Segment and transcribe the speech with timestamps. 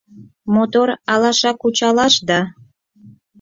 [0.53, 2.39] Мотор алаша кучалаш да